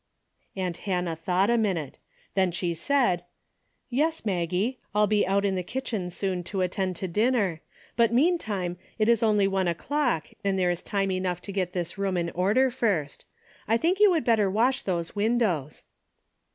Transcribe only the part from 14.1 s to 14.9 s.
better wash